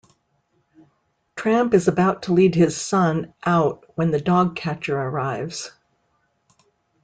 [1.35, 5.73] Tramp is about to lead his son out when the dogcatcher arrives.